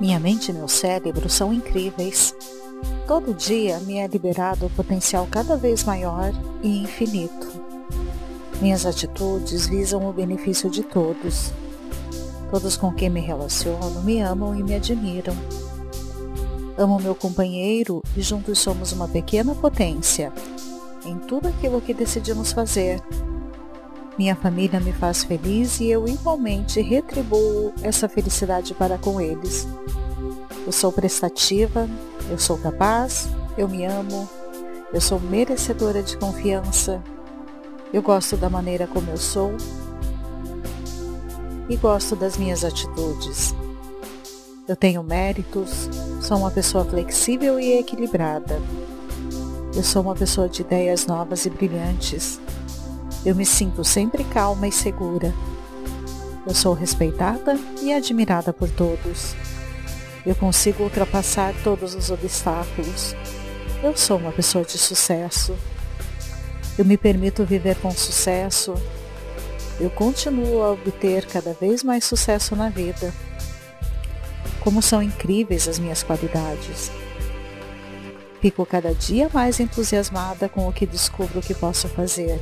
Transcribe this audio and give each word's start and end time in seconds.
Minha 0.00 0.20
mente 0.20 0.50
e 0.50 0.54
meu 0.54 0.68
cérebro 0.68 1.28
são 1.28 1.52
incríveis. 1.52 2.34
Todo 3.06 3.34
dia 3.34 3.80
me 3.80 3.98
é 3.98 4.06
liberado 4.06 4.66
o 4.66 4.70
potencial 4.70 5.26
cada 5.28 5.56
vez 5.56 5.82
maior 5.82 6.32
e 6.62 6.82
infinito. 6.82 7.48
Minhas 8.60 8.86
atitudes 8.86 9.66
visam 9.66 10.08
o 10.08 10.12
benefício 10.12 10.70
de 10.70 10.84
todos. 10.84 11.52
Todos 12.50 12.76
com 12.76 12.92
quem 12.92 13.10
me 13.10 13.20
relaciono 13.20 14.02
me 14.02 14.20
amam 14.20 14.56
e 14.56 14.62
me 14.62 14.76
admiram. 14.76 15.34
Amo 16.76 17.00
meu 17.00 17.14
companheiro 17.14 18.00
e 18.16 18.22
juntos 18.22 18.60
somos 18.60 18.92
uma 18.92 19.08
pequena 19.08 19.52
potência 19.54 20.32
em 21.04 21.18
tudo 21.18 21.48
aquilo 21.48 21.80
que 21.80 21.92
decidimos 21.92 22.52
fazer. 22.52 23.02
Minha 24.18 24.34
família 24.34 24.80
me 24.80 24.92
faz 24.92 25.22
feliz 25.22 25.78
e 25.78 25.88
eu 25.88 26.08
igualmente 26.08 26.80
retribuo 26.80 27.72
essa 27.82 28.08
felicidade 28.08 28.74
para 28.74 28.98
com 28.98 29.20
eles. 29.20 29.66
Eu 30.68 30.72
sou 30.72 30.92
prestativa, 30.92 31.88
eu 32.30 32.38
sou 32.38 32.58
capaz, 32.58 33.26
eu 33.56 33.66
me 33.66 33.86
amo, 33.86 34.28
eu 34.92 35.00
sou 35.00 35.18
merecedora 35.18 36.02
de 36.02 36.18
confiança, 36.18 37.02
eu 37.90 38.02
gosto 38.02 38.36
da 38.36 38.50
maneira 38.50 38.86
como 38.86 39.10
eu 39.10 39.16
sou 39.16 39.50
e 41.70 41.76
gosto 41.76 42.14
das 42.14 42.36
minhas 42.36 42.66
atitudes. 42.66 43.54
Eu 44.68 44.76
tenho 44.76 45.02
méritos, 45.02 45.88
sou 46.20 46.36
uma 46.36 46.50
pessoa 46.50 46.84
flexível 46.84 47.58
e 47.58 47.78
equilibrada. 47.78 48.60
Eu 49.74 49.82
sou 49.82 50.02
uma 50.02 50.14
pessoa 50.14 50.50
de 50.50 50.60
ideias 50.60 51.06
novas 51.06 51.46
e 51.46 51.50
brilhantes. 51.50 52.38
Eu 53.24 53.34
me 53.34 53.46
sinto 53.46 53.82
sempre 53.82 54.22
calma 54.22 54.68
e 54.68 54.72
segura. 54.72 55.32
Eu 56.46 56.54
sou 56.54 56.74
respeitada 56.74 57.58
e 57.80 57.90
admirada 57.90 58.52
por 58.52 58.68
todos. 58.68 59.34
Eu 60.28 60.34
consigo 60.34 60.84
ultrapassar 60.84 61.54
todos 61.64 61.94
os 61.94 62.10
obstáculos. 62.10 63.16
Eu 63.82 63.96
sou 63.96 64.18
uma 64.18 64.30
pessoa 64.30 64.62
de 64.62 64.76
sucesso. 64.76 65.56
Eu 66.76 66.84
me 66.84 66.98
permito 66.98 67.46
viver 67.46 67.76
com 67.76 67.90
sucesso. 67.90 68.74
Eu 69.80 69.88
continuo 69.88 70.62
a 70.62 70.72
obter 70.72 71.24
cada 71.24 71.54
vez 71.54 71.82
mais 71.82 72.04
sucesso 72.04 72.54
na 72.54 72.68
vida. 72.68 73.10
Como 74.60 74.82
são 74.82 75.02
incríveis 75.02 75.66
as 75.66 75.78
minhas 75.78 76.02
qualidades. 76.02 76.92
Fico 78.42 78.66
cada 78.66 78.92
dia 78.92 79.30
mais 79.32 79.58
entusiasmada 79.58 80.46
com 80.46 80.68
o 80.68 80.72
que 80.74 80.84
descubro 80.84 81.40
que 81.40 81.54
posso 81.54 81.88
fazer. 81.88 82.38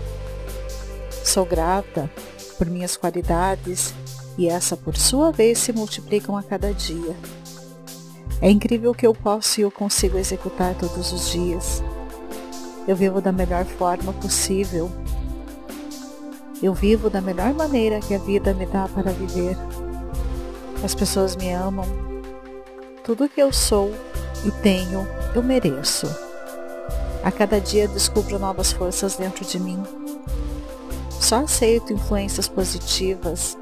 Sou 1.23 1.47
grata 1.47 2.11
por 2.59 2.67
minhas 2.67 2.97
qualidades 2.97 3.95
e 4.37 4.49
essa 4.49 4.77
por 4.77 4.97
sua 4.97 5.31
vez 5.31 5.61
se 5.61 5.73
multiplicam 5.73 6.37
a 6.37 6.43
cada 6.43 6.75
dia. 6.75 7.15
É 8.41 8.51
incrível 8.51 8.95
que 8.95 9.07
eu 9.07 9.15
posso 9.15 9.61
e 9.61 9.63
eu 9.63 9.71
consigo 9.71 10.19
executar 10.19 10.75
todos 10.75 11.11
os 11.13 11.31
dias. 11.31 11.83
Eu 12.87 12.95
vivo 12.95 13.21
da 13.21 13.33
melhor 13.33 13.65
forma 13.65 14.13
possível. 14.13 14.91
Eu 16.63 16.75
vivo 16.75 17.09
da 17.09 17.21
melhor 17.21 17.55
maneira 17.55 17.99
que 17.99 18.15
a 18.15 18.19
vida 18.19 18.53
me 18.53 18.67
dá 18.67 18.89
para 18.89 19.11
viver. 19.11 19.57
As 20.85 20.95
pessoas 20.95 21.35
me 21.35 21.51
amam. 21.51 21.87
Tudo 23.03 23.29
que 23.29 23.41
eu 23.41 23.53
sou 23.53 23.91
e 24.45 24.51
tenho, 24.63 25.09
eu 25.35 25.43
mereço. 25.43 26.07
A 27.25 27.33
cada 27.33 27.59
dia 27.59 27.89
descubro 27.89 28.39
novas 28.39 28.71
forças 28.71 29.17
dentro 29.17 29.45
de 29.45 29.59
mim. 29.59 29.83
Só 31.19 31.37
aceito 31.37 31.93
influências 31.93 32.47
positivas 32.47 33.57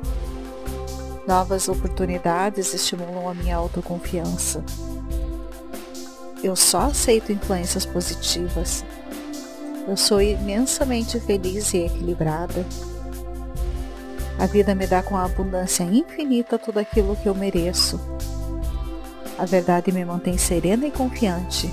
Novas 1.27 1.69
oportunidades 1.71 2.75
estimulam 2.75 3.31
a 3.31 3.35
minha 3.35 3.57
autoconfiança. 3.57 4.63
Eu 6.43 6.55
só 6.55 6.83
aceito 6.83 7.33
influências 7.33 7.87
positivas. 7.87 8.85
Eu 9.89 9.97
sou 9.97 10.21
imensamente 10.21 11.19
feliz 11.19 11.73
e 11.73 11.79
equilibrada. 11.79 12.67
A 14.39 14.45
vida 14.45 14.75
me 14.75 14.87
dá 14.87 15.03
com 15.03 15.17
abundância 15.17 15.85
infinita 15.85 16.59
tudo 16.59 16.79
aquilo 16.79 17.17
que 17.17 17.27
eu 17.27 17.35
mereço. 17.35 17.99
A 19.39 19.47
verdade 19.47 19.91
me 19.91 20.05
mantém 20.05 20.37
serena 20.37 20.87
e 20.87 20.91
confiante. 20.91 21.73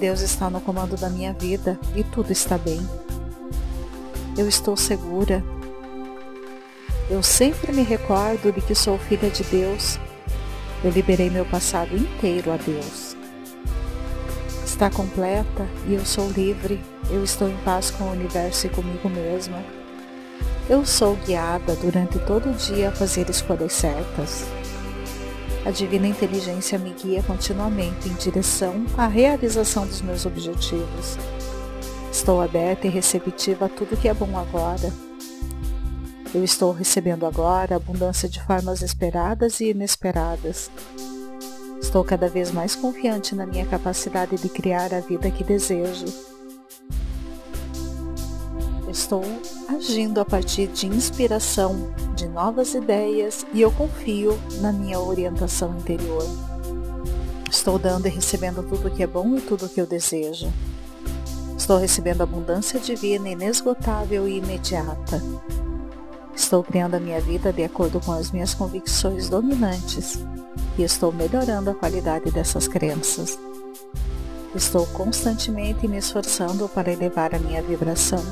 Deus 0.00 0.22
está 0.22 0.48
no 0.48 0.60
comando 0.62 0.96
da 0.96 1.10
minha 1.10 1.34
vida 1.34 1.78
e 1.94 2.02
tudo 2.02 2.32
está 2.32 2.56
bem. 2.56 2.80
Eu 4.38 4.48
estou 4.48 4.74
segura 4.74 5.44
eu 7.10 7.22
sempre 7.22 7.72
me 7.72 7.82
recordo 7.82 8.52
de 8.52 8.60
que 8.60 8.74
sou 8.74 8.98
filha 8.98 9.30
de 9.30 9.42
Deus. 9.44 9.98
Eu 10.84 10.90
liberei 10.90 11.30
meu 11.30 11.44
passado 11.46 11.96
inteiro 11.96 12.52
a 12.52 12.56
Deus. 12.56 13.16
Está 14.64 14.90
completa 14.90 15.66
e 15.86 15.94
eu 15.94 16.04
sou 16.04 16.28
livre. 16.30 16.78
Eu 17.10 17.24
estou 17.24 17.48
em 17.48 17.56
paz 17.58 17.90
com 17.90 18.04
o 18.04 18.12
universo 18.12 18.66
e 18.66 18.70
comigo 18.70 19.08
mesma. 19.08 19.64
Eu 20.68 20.84
sou 20.84 21.16
guiada 21.16 21.74
durante 21.76 22.18
todo 22.20 22.50
o 22.50 22.54
dia 22.54 22.90
a 22.90 22.92
fazer 22.92 23.30
escolhas 23.30 23.72
certas. 23.72 24.44
A 25.64 25.70
divina 25.70 26.06
inteligência 26.06 26.78
me 26.78 26.92
guia 26.92 27.22
continuamente 27.22 28.08
em 28.08 28.14
direção 28.14 28.84
à 28.98 29.06
realização 29.06 29.86
dos 29.86 30.02
meus 30.02 30.26
objetivos. 30.26 31.16
Estou 32.12 32.42
aberta 32.42 32.86
e 32.86 32.90
receptiva 32.90 33.64
a 33.64 33.68
tudo 33.68 33.96
que 33.96 34.08
é 34.08 34.14
bom 34.14 34.38
agora 34.38 35.07
eu 36.34 36.44
estou 36.44 36.72
recebendo 36.72 37.24
agora 37.24 37.76
abundância 37.76 38.28
de 38.28 38.42
formas 38.42 38.82
esperadas 38.82 39.60
e 39.60 39.70
inesperadas. 39.70 40.70
Estou 41.80 42.04
cada 42.04 42.28
vez 42.28 42.50
mais 42.50 42.74
confiante 42.74 43.34
na 43.34 43.46
minha 43.46 43.64
capacidade 43.64 44.36
de 44.36 44.48
criar 44.48 44.92
a 44.92 45.00
vida 45.00 45.30
que 45.30 45.42
desejo. 45.42 46.06
Estou 48.90 49.22
agindo 49.68 50.20
a 50.20 50.24
partir 50.24 50.66
de 50.66 50.86
inspiração, 50.86 51.94
de 52.14 52.26
novas 52.26 52.74
ideias 52.74 53.46
e 53.54 53.60
eu 53.60 53.70
confio 53.70 54.38
na 54.60 54.72
minha 54.72 55.00
orientação 55.00 55.76
interior. 55.78 56.24
Estou 57.50 57.78
dando 57.78 58.06
e 58.06 58.10
recebendo 58.10 58.62
tudo 58.62 58.90
que 58.90 59.02
é 59.02 59.06
bom 59.06 59.36
e 59.36 59.40
tudo 59.40 59.68
que 59.68 59.80
eu 59.80 59.86
desejo. 59.86 60.52
Estou 61.56 61.78
recebendo 61.78 62.22
abundância 62.22 62.78
divina, 62.78 63.28
inesgotável 63.28 64.28
e 64.28 64.38
imediata. 64.38 65.22
Estou 66.38 66.62
criando 66.62 66.94
a 66.94 67.00
minha 67.00 67.20
vida 67.20 67.52
de 67.52 67.64
acordo 67.64 68.00
com 68.00 68.12
as 68.12 68.30
minhas 68.30 68.54
convicções 68.54 69.28
dominantes 69.28 70.20
e 70.78 70.84
estou 70.84 71.12
melhorando 71.12 71.68
a 71.68 71.74
qualidade 71.74 72.30
dessas 72.30 72.68
crenças. 72.68 73.36
Estou 74.54 74.86
constantemente 74.86 75.88
me 75.88 75.98
esforçando 75.98 76.68
para 76.68 76.92
elevar 76.92 77.34
a 77.34 77.40
minha 77.40 77.60
vibração 77.60 78.22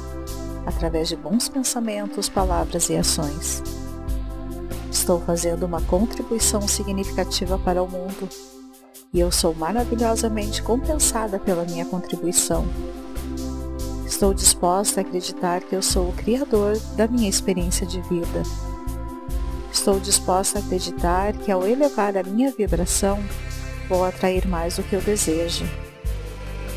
através 0.65 1.09
de 1.09 1.17
bons 1.17 1.49
pensamentos, 1.49 2.29
palavras 2.29 2.89
e 2.89 2.97
ações. 2.97 3.61
Estou 4.89 5.21
fazendo 5.21 5.67
uma 5.67 5.83
contribuição 5.83 6.63
significativa 6.67 7.59
para 7.59 7.83
o 7.83 7.91
mundo 7.91 8.29
e 9.13 9.19
eu 9.19 9.33
sou 9.33 9.53
maravilhosamente 9.53 10.63
compensada 10.63 11.41
pela 11.41 11.65
minha 11.65 11.85
contribuição. 11.85 12.65
Estou 14.17 14.33
disposta 14.33 15.01
a 15.01 15.03
acreditar 15.03 15.61
que 15.61 15.77
eu 15.77 15.83
sou 15.83 16.09
o 16.09 16.13
criador 16.15 16.79
da 16.97 17.07
minha 17.07 17.29
experiência 17.29 17.87
de 17.87 18.01
vida. 18.01 18.43
Estou 19.71 20.01
disposta 20.01 20.59
a 20.59 20.63
acreditar 20.63 21.35
que 21.35 21.53
ao 21.53 21.67
elevar 21.67 22.17
a 22.17 22.23
minha 22.23 22.51
vibração, 22.51 23.23
vou 23.91 24.03
atrair 24.07 24.49
mais 24.49 24.77
do 24.77 24.83
que 24.85 24.95
eu 24.95 25.03
desejo. 25.03 25.67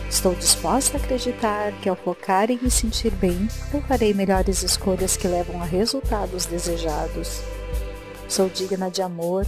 Estou 0.09 0.35
disposta 0.35 0.97
a 0.97 0.99
acreditar 0.99 1.71
que 1.81 1.87
ao 1.87 1.95
focar 1.95 2.51
em 2.51 2.59
me 2.61 2.69
sentir 2.69 3.11
bem, 3.11 3.47
eu 3.73 3.81
farei 3.83 4.13
melhores 4.13 4.61
escolhas 4.61 5.15
que 5.15 5.25
levam 5.25 5.61
a 5.61 5.65
resultados 5.65 6.45
desejados. 6.45 7.39
Sou 8.27 8.49
digna 8.49 8.91
de 8.91 9.01
amor, 9.01 9.47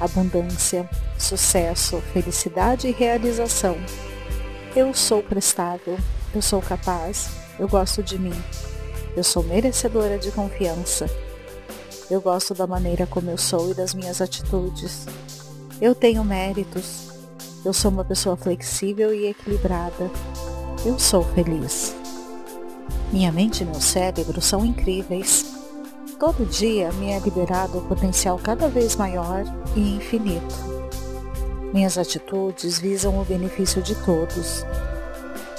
abundância, 0.00 0.88
sucesso, 1.18 2.00
felicidade 2.14 2.88
e 2.88 2.92
realização. 2.92 3.76
Eu 4.74 4.94
sou 4.94 5.22
prestável, 5.22 5.98
eu 6.34 6.42
sou 6.42 6.60
capaz, 6.60 7.28
eu 7.58 7.68
gosto 7.68 8.02
de 8.02 8.18
mim, 8.18 8.34
eu 9.16 9.24
sou 9.24 9.42
merecedora 9.42 10.18
de 10.18 10.30
confiança. 10.30 11.06
Eu 12.10 12.20
gosto 12.20 12.54
da 12.54 12.66
maneira 12.66 13.06
como 13.06 13.30
eu 13.30 13.38
sou 13.38 13.70
e 13.70 13.74
das 13.74 13.94
minhas 13.94 14.20
atitudes. 14.20 15.06
Eu 15.80 15.94
tenho 15.94 16.24
méritos. 16.24 17.08
Eu 17.64 17.72
sou 17.72 17.90
uma 17.90 18.04
pessoa 18.04 18.36
flexível 18.36 19.14
e 19.14 19.26
equilibrada. 19.26 20.10
Eu 20.84 20.98
sou 20.98 21.22
feliz. 21.22 21.94
Minha 23.12 23.30
mente 23.30 23.62
e 23.62 23.66
meu 23.66 23.80
cérebro 23.80 24.40
são 24.40 24.64
incríveis. 24.64 25.44
Todo 26.18 26.48
dia 26.48 26.92
me 26.92 27.10
é 27.10 27.18
liberado 27.18 27.78
o 27.78 27.82
potencial 27.82 28.38
cada 28.38 28.68
vez 28.68 28.96
maior 28.96 29.44
e 29.76 29.96
infinito. 29.96 30.54
Minhas 31.72 31.96
atitudes 31.96 32.78
visam 32.78 33.20
o 33.20 33.24
benefício 33.24 33.80
de 33.82 33.94
todos. 33.96 34.64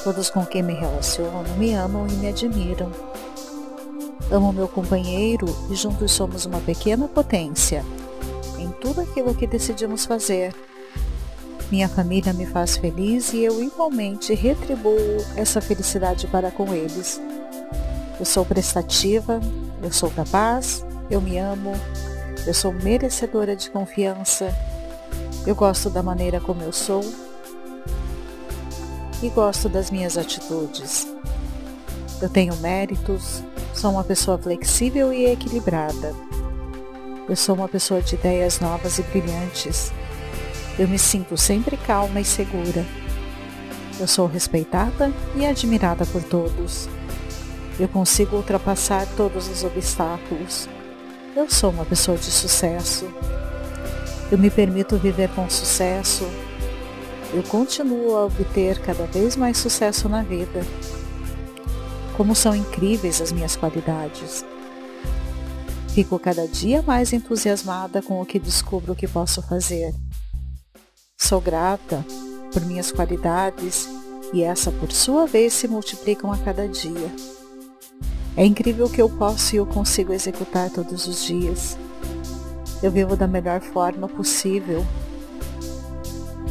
Todos 0.04 0.32
com 0.32 0.44
quem 0.44 0.64
me 0.64 0.74
relaciono 0.74 1.48
me 1.58 1.74
amam 1.74 2.08
e 2.08 2.14
me 2.14 2.30
admiram. 2.30 2.92
Amo 4.32 4.52
meu 4.52 4.68
companheiro 4.68 5.46
e 5.70 5.76
juntos 5.76 6.12
somos 6.12 6.46
uma 6.46 6.60
pequena 6.60 7.08
potência 7.08 7.86
em 8.58 8.70
tudo 8.82 9.02
aquilo 9.02 9.36
que 9.36 9.46
decidimos 9.46 10.06
fazer. 10.06 10.56
Minha 11.70 11.88
família 11.88 12.34
me 12.34 12.48
faz 12.48 12.78
feliz 12.78 13.32
e 13.32 13.44
eu 13.44 13.62
igualmente 13.62 14.34
retribuo 14.34 14.98
essa 15.36 15.62
felicidade 15.62 16.26
para 16.28 16.50
com 16.50 16.74
eles. 16.74 17.22
Eu 18.20 18.26
sou 18.26 18.44
prestativa, 18.44 19.40
eu 19.84 19.92
sou 19.92 20.10
capaz, 20.10 20.84
eu 21.10 21.22
me 21.22 21.38
amo, 21.38 21.74
eu 22.48 22.54
sou 22.54 22.74
merecedora 22.74 23.56
de 23.56 23.70
confiança, 23.70 24.54
eu 25.46 25.56
gosto 25.56 25.90
da 25.90 26.02
maneira 26.02 26.40
como 26.40 26.62
eu 26.64 26.72
sou 26.72 27.04
e 29.22 29.30
gosto 29.30 29.70
das 29.70 29.92
minhas 29.92 30.18
atitudes. 30.18 31.08
Eu 32.22 32.30
tenho 32.30 32.56
méritos, 32.58 33.44
sou 33.74 33.92
uma 33.92 34.04
pessoa 34.04 34.38
flexível 34.38 35.14
e 35.14 35.26
equilibrada. 35.26 36.14
Eu 37.30 37.36
sou 37.36 37.56
uma 37.56 37.68
pessoa 37.68 38.02
de 38.02 38.16
ideias 38.16 38.60
novas 38.60 39.00
e 39.00 39.04
brilhantes. 39.04 39.92
Eu 40.78 40.88
me 40.88 40.98
sinto 40.98 41.38
sempre 41.38 41.78
calma 41.78 42.20
e 42.20 42.26
segura. 42.26 42.86
Eu 44.00 44.08
sou 44.08 44.26
respeitada 44.28 45.12
e 45.36 45.46
admirada 45.46 46.06
por 46.06 46.24
todos. 46.24 46.90
Eu 47.80 47.88
consigo 47.88 48.36
ultrapassar 48.36 49.08
todos 49.16 49.48
os 49.48 49.64
obstáculos. 49.64 50.68
Eu 51.36 51.50
sou 51.50 51.72
uma 51.72 51.86
pessoa 51.86 52.18
de 52.18 52.30
sucesso. 52.30 53.08
Eu 54.32 54.38
me 54.38 54.50
permito 54.50 54.98
viver 54.98 55.30
com 55.30 55.50
sucesso. 55.50 56.28
Eu 57.34 57.44
continuo 57.44 58.18
a 58.18 58.26
obter 58.26 58.82
cada 58.82 59.06
vez 59.06 59.38
mais 59.38 59.58
sucesso 59.58 60.10
na 60.10 60.22
vida. 60.22 60.62
Como 62.18 62.36
são 62.36 62.54
incríveis 62.54 63.22
as 63.22 63.32
minhas 63.32 63.56
qualidades. 63.56 64.44
Fico 65.94 66.20
cada 66.20 66.46
dia 66.46 66.82
mais 66.82 67.14
entusiasmada 67.14 68.02
com 68.02 68.22
o 68.22 68.26
que 68.26 68.38
descubro 68.38 68.94
que 68.94 69.08
posso 69.08 69.42
fazer. 69.42 69.94
Sou 71.18 71.40
grata 71.40 72.06
por 72.52 72.66
minhas 72.66 72.92
qualidades 72.92 73.88
e 74.34 74.44
essa 74.44 74.70
por 74.70 74.92
sua 74.92 75.26
vez 75.26 75.54
se 75.54 75.70
multiplicam 75.70 76.34
a 76.34 76.38
cada 76.38 76.68
dia. 76.68 77.14
É 78.36 78.46
incrível 78.46 78.88
o 78.88 78.90
que 78.90 79.02
eu 79.02 79.10
posso 79.10 79.56
e 79.56 79.58
eu 79.58 79.66
consigo 79.66 80.12
executar 80.12 80.70
todos 80.70 81.08
os 81.08 81.24
dias. 81.24 81.78
Eu 82.84 82.92
vivo 82.92 83.16
da 83.16 83.28
melhor 83.28 83.62
forma 83.62 84.10
possível. 84.10 84.86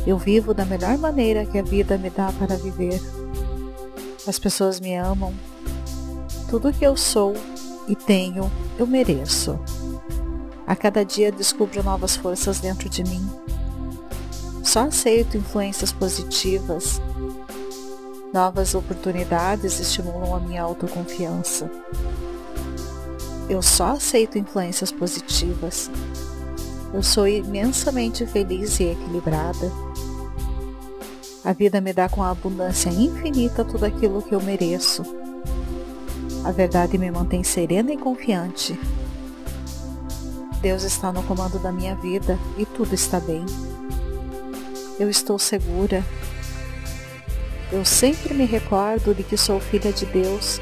Eu 0.07 0.17
vivo 0.17 0.55
da 0.55 0.65
melhor 0.65 0.97
maneira 0.99 1.45
que 1.45 1.59
a 1.59 1.63
vida 1.63 1.99
me 1.99 2.11
dá 2.11 2.33
para 2.33 2.57
viver. 2.57 3.01
As 4.27 4.39
pessoas 4.39 4.81
me 4.81 4.95
amam. 4.97 5.35
Tudo 6.49 6.73
que 6.73 6.85
eu 6.85 6.97
sou 6.97 7.35
e 7.87 7.95
tenho, 7.95 8.51
eu 8.79 8.87
mereço. 8.87 9.59
A 10.67 10.75
cada 10.77 11.05
dia 11.05 11.33
descubro 11.33 11.83
novas 11.83 12.17
forças 12.17 12.61
dentro 12.61 12.89
de 12.89 13.03
mim. 13.05 13.29
Só 14.63 14.87
aceito 14.87 15.37
influências 15.37 15.93
positivas. 15.93 17.01
Novas 18.33 18.75
oportunidades 18.75 19.81
estimulam 19.81 20.37
a 20.37 20.41
minha 20.41 20.63
autoconfiança. 20.63 21.69
Eu 23.49 23.61
só 23.61 23.89
aceito 23.89 24.39
influências 24.39 24.93
positivas. 24.93 25.91
Eu 26.95 27.03
sou 27.03 27.27
imensamente 27.27 28.25
feliz 28.27 28.79
e 28.79 28.85
equilibrada. 28.85 29.90
A 31.43 31.55
vida 31.55 31.81
me 31.81 31.93
dá 31.93 32.07
com 32.07 32.23
abundância 32.23 32.91
infinita 32.91 33.65
tudo 33.65 33.87
aquilo 33.87 34.21
que 34.21 34.35
eu 34.35 34.43
mereço. 34.43 35.03
A 36.45 36.53
verdade 36.53 36.99
me 36.99 37.11
mantém 37.11 37.43
serena 37.43 37.93
e 37.93 37.97
confiante. 37.97 38.79
Deus 40.61 40.83
está 40.83 41.11
no 41.11 41.23
comando 41.23 41.59
da 41.59 41.73
minha 41.73 41.95
vida 41.95 42.39
e 42.59 42.67
tudo 42.67 42.95
está 42.95 43.19
bem. 43.19 43.47
Eu 44.99 45.09
estou 45.09 45.39
segura. 45.39 46.05
Eu 47.73 47.87
sempre 47.87 48.35
me 48.35 48.45
recordo 48.45 49.15
de 49.15 49.23
que 49.23 49.37
sou 49.39 49.59
filha 49.61 49.91
de 49.93 50.05
Deus. 50.05 50.61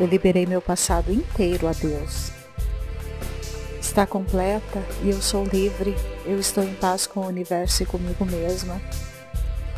Eu 0.00 0.08
liberei 0.08 0.44
meu 0.44 0.60
passado 0.60 1.12
inteiro 1.12 1.68
a 1.68 1.72
Deus. 1.72 2.32
Está 3.80 4.04
completa 4.04 4.82
e 5.04 5.10
eu 5.10 5.22
sou 5.22 5.44
livre. 5.44 5.94
Eu 6.26 6.40
estou 6.40 6.64
em 6.64 6.74
paz 6.74 7.06
com 7.06 7.20
o 7.20 7.28
universo 7.28 7.84
e 7.84 7.86
comigo 7.86 8.24
mesma. 8.24 8.80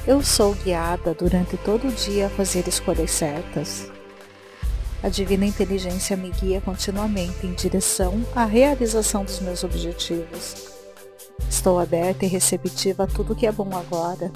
Eu 0.07 0.23
sou 0.23 0.55
guiada 0.55 1.13
durante 1.13 1.57
todo 1.57 1.89
o 1.89 1.93
dia 1.93 2.29
a 2.29 2.31
fazer 2.31 2.69
escolhas 2.69 3.11
certas. 3.11 3.91
A 5.03 5.09
divina 5.09 5.45
inteligência 5.45 6.17
me 6.17 6.31
guia 6.31 6.61
continuamente 6.61 7.45
em 7.45 7.53
direção 7.53 8.25
à 8.33 8.45
realização 8.45 9.25
dos 9.25 9.41
meus 9.41 9.65
objetivos. 9.65 10.69
Estou 11.51 11.81
aberta 11.81 12.25
e 12.25 12.29
receptiva 12.29 13.03
a 13.03 13.07
tudo 13.09 13.35
que 13.35 13.49
é 13.49 13.53
bom 13.53 13.69
agora. 13.77 14.31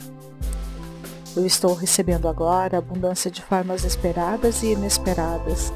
Eu 1.37 1.47
estou 1.47 1.73
recebendo 1.75 2.27
agora 2.27 2.79
abundância 2.79 3.31
de 3.31 3.41
formas 3.41 3.85
esperadas 3.85 4.65
e 4.65 4.73
inesperadas. 4.73 5.73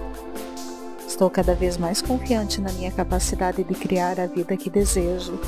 Estou 1.07 1.31
cada 1.31 1.55
vez 1.55 1.77
mais 1.77 2.03
confiante 2.03 2.61
na 2.61 2.73
minha 2.73 2.91
capacidade 2.91 3.63
de 3.63 3.75
criar 3.75 4.19
a 4.19 4.27
vida 4.27 4.57
que 4.57 4.69
desejo. 4.69 5.39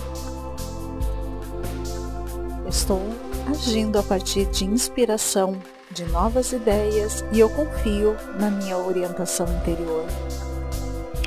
Estou 2.68 3.25
agindo 3.48 3.98
a 3.98 4.02
partir 4.02 4.46
de 4.46 4.64
inspiração 4.64 5.56
de 5.90 6.04
novas 6.06 6.52
ideias 6.52 7.24
e 7.32 7.38
eu 7.38 7.48
confio 7.48 8.16
na 8.38 8.50
minha 8.50 8.76
orientação 8.76 9.46
interior. 9.46 10.04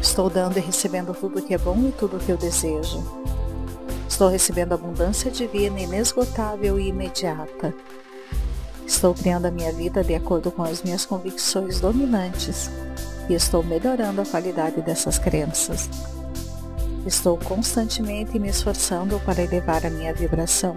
Estou 0.02 0.30
dando 0.30 0.58
e 0.58 0.62
recebendo 0.62 1.14
tudo 1.14 1.42
que 1.42 1.54
é 1.54 1.58
bom 1.58 1.78
e 1.88 1.92
tudo 1.92 2.20
que 2.20 2.32
eu 2.32 2.38
desejo. 2.38 3.02
Estou 4.08 4.28
recebendo 4.28 4.74
abundância 4.74 5.32
divina, 5.32 5.80
inesgotável 5.80 6.78
e 6.78 6.90
imediata. 6.90 7.74
Estou 8.86 9.14
criando 9.14 9.46
a 9.46 9.52
minha 9.52 9.72
vida 9.72 10.04
de 10.04 10.14
acordo 10.14 10.52
com 10.52 10.64
as 10.64 10.84
minhas 10.84 11.06
convicções 11.06 11.80
dominantes 11.80 12.70
e 13.30 13.34
estou 13.34 13.64
melhorando 13.64 14.22
a 14.22 14.26
qualidade 14.26 14.82
dessas 14.82 15.18
crenças. 15.18 15.90
Estou 17.06 17.38
constantemente 17.38 18.38
me 18.38 18.50
esforçando 18.50 19.20
para 19.22 19.42
elevar 19.42 19.86
a 19.86 19.90
minha 19.90 20.14
vibração 20.14 20.76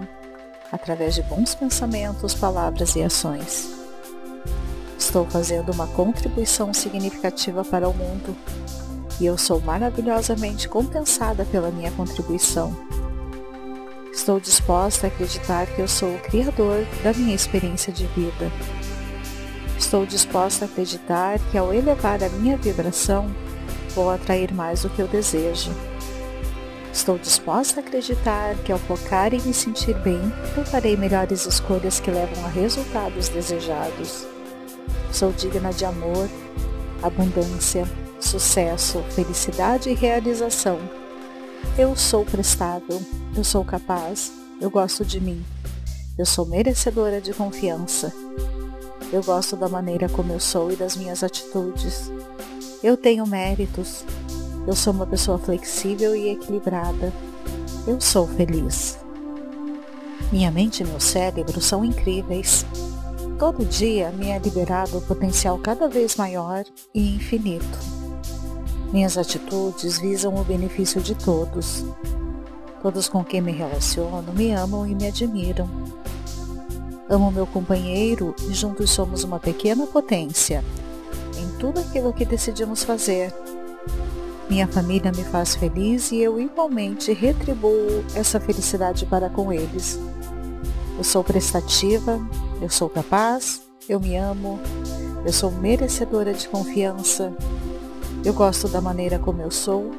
através 0.73 1.15
de 1.15 1.23
bons 1.23 1.55
pensamentos, 1.55 2.33
palavras 2.33 2.97
e 2.97 3.03
ações. 3.03 3.71
Estou 4.99 5.27
fazendo 5.27 5.71
uma 5.71 5.87
contribuição 5.89 6.73
significativa 6.73 7.63
para 7.63 7.87
o 7.89 7.93
mundo 7.93 8.35
e 9.21 9.27
eu 9.27 9.37
sou 9.37 9.61
maravilhosamente 9.61 10.69
compensada 10.69 11.45
pela 11.45 11.71
minha 11.71 11.91
contribuição. 11.93 12.75
Estou 14.13 14.41
disposta 14.41 15.07
a 15.07 15.09
acreditar 15.09 15.67
que 15.67 15.81
eu 15.81 15.89
sou 15.89 16.15
o 16.15 16.19
criador 16.21 16.87
da 17.03 17.13
minha 17.13 17.35
experiência 17.35 17.93
de 17.93 18.07
vida. 18.09 18.51
Estou 19.79 20.07
disposta 20.07 20.65
a 20.65 20.69
acreditar 20.69 21.39
que 21.51 21.59
ao 21.59 21.75
elevar 21.75 22.23
a 22.23 22.29
minha 22.29 22.57
vibração, 22.57 23.31
vou 23.95 24.11
atrair 24.11 24.53
mais 24.53 24.83
do 24.83 24.91
que 24.91 25.01
eu 25.01 25.09
desejo. 25.09 25.71
Estou 26.93 27.17
disposta 27.17 27.81
a 27.81 27.83
acreditar 27.83 28.55
que 28.65 28.71
ao 28.71 28.79
focar 28.79 29.33
e 29.33 29.41
me 29.41 29.55
sentir 29.55 29.95
bem, 30.01 30.21
eu 30.57 30.65
farei 30.65 30.95
melhores 30.95 31.47
escolhas 31.47 31.99
que 31.99 32.11
levam 32.11 32.45
a 32.45 32.49
resultados 32.49 33.31
desejados. 33.31 34.27
Sou 35.11 35.33
digna 35.33 35.73
de 35.73 35.87
amor, 35.87 36.29
abundância, 37.03 37.87
sucesso, 38.21 39.03
felicidade 39.11 39.89
e 39.89 39.95
realização. 39.95 40.79
Eu 41.79 41.97
sou 41.97 42.27
prestável, 42.27 43.01
eu 43.35 43.43
sou 43.43 43.65
capaz, 43.65 44.31
eu 44.61 44.71
gosto 44.71 45.03
de 45.03 45.19
mim. 45.19 45.43
Eu 46.19 46.27
sou 46.27 46.45
merecedora 46.45 47.23
de 47.23 47.33
confiança. 47.33 48.13
Eu 49.11 49.23
gosto 49.23 49.57
da 49.57 49.69
maneira 49.69 50.11
como 50.11 50.33
eu 50.33 50.41
sou 50.41 50.71
e 50.71 50.77
das 50.77 50.95
minhas 50.95 51.23
atitudes. 51.23 52.13
Eu 52.83 52.99
tenho 52.99 53.27
méritos. 53.27 54.05
Eu 54.67 54.77
sou 54.77 54.93
uma 54.93 55.07
pessoa 55.07 55.39
flexível 55.39 56.15
e 56.15 56.31
equilibrada. 56.31 57.13
Eu 57.87 58.01
sou 58.01 58.27
feliz. 58.29 58.99
Minha 60.31 60.51
mente 60.51 60.83
e 60.83 60.87
meu 60.87 61.01
cérebro 61.01 61.61
são 61.61 61.85
incríveis. 61.85 62.65
Todo 63.39 63.65
dia 63.65 64.11
me 64.13 64.29
é 64.29 64.39
liberado 64.39 64.99
o 64.99 65.03
potencial 65.03 65.59
cada 65.59 65.89
vez 65.89 66.15
maior 66.15 66.65
e 66.95 67.17
infinito. 67.17 67.79
Minhas 68.93 69.19
atitudes 69.19 69.99
visam 69.99 70.37
o 70.37 70.45
benefício 70.45 71.01
de 71.01 71.15
todos. 71.15 71.85
Todos 72.81 73.09
com 73.09 73.25
quem 73.25 73.41
me 73.41 73.51
relaciono 73.51 74.33
me 74.33 74.53
amam 74.53 74.87
e 74.87 74.95
me 74.95 75.09
admiram. 75.09 75.69
Amo 77.09 77.33
meu 77.33 77.47
companheiro 77.47 78.35
e 78.49 78.55
juntos 78.55 78.91
somos 78.91 79.25
uma 79.25 79.41
pequena 79.41 79.87
potência 79.87 80.65
em 81.37 81.59
tudo 81.59 81.81
aquilo 81.81 82.13
que 82.13 82.25
decidimos 82.25 82.85
fazer. 82.85 83.35
Minha 84.53 84.69
família 84.69 85.11
me 85.11 85.25
faz 85.25 85.55
feliz 85.55 86.13
e 86.13 86.21
eu 86.21 86.39
igualmente 86.39 87.11
retribuo 87.11 88.05
essa 88.15 88.39
felicidade 88.39 89.07
para 89.07 89.31
com 89.31 89.51
eles. 89.51 89.99
Eu 90.99 91.03
sou 91.03 91.25
prestativa, 91.25 92.21
eu 92.61 92.69
sou 92.69 92.91
capaz, 92.91 93.63
eu 93.89 93.99
me 93.99 94.15
amo, 94.15 94.61
eu 95.25 95.33
sou 95.33 95.51
merecedora 95.51 96.35
de 96.35 96.47
confiança, 96.51 97.35
eu 98.23 98.35
gosto 98.35 98.69
da 98.69 98.79
maneira 98.79 99.19
como 99.19 99.41
eu 99.41 99.51
sou 99.51 99.91